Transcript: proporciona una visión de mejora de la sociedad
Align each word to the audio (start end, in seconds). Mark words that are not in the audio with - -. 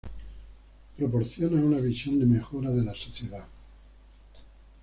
proporciona 0.97 1.61
una 1.61 1.77
visión 1.77 2.17
de 2.19 2.25
mejora 2.25 2.71
de 2.71 2.83
la 2.83 2.95
sociedad 2.95 3.45